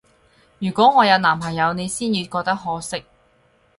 [0.57, 3.05] 如果我有男朋友，你先要覺得可惜